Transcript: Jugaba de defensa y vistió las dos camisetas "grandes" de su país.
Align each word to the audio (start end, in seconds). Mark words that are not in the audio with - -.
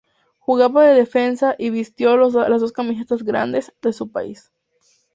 Jugaba 0.39 0.83
de 0.83 0.95
defensa 0.95 1.53
y 1.59 1.69
vistió 1.69 2.17
las 2.17 2.33
dos 2.33 2.71
camisetas 2.71 3.21
"grandes" 3.21 3.71
de 3.83 3.93
su 3.93 4.11
país. 4.11 4.51